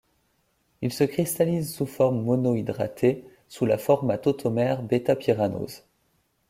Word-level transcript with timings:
Il 0.81 0.91
se 0.91 1.03
cristallise 1.03 1.75
sous 1.75 1.85
forme 1.85 2.23
monohydraté 2.23 3.23
sous 3.47 3.67
la 3.67 3.77
forma 3.77 4.17
tautomère 4.17 4.81
β-pyranose. 4.81 5.83